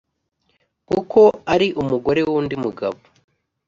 Kuko 0.89 1.19
ari 1.53 1.67
umugore 1.81 2.21
w’ 2.27 2.29
undi 2.37 2.55
mugabo 2.63 2.99